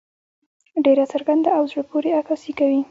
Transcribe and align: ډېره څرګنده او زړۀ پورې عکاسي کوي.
ډېره 0.85 1.03
څرګنده 1.13 1.49
او 1.57 1.63
زړۀ 1.71 1.83
پورې 1.89 2.09
عکاسي 2.19 2.51
کوي. 2.59 2.79